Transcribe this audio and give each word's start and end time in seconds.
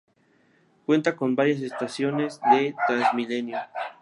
Cuenta 0.87 1.15
con 1.15 1.35
varias 1.35 1.61
estaciones 1.61 2.41
de 2.49 2.73
Transmilenio. 2.87 3.59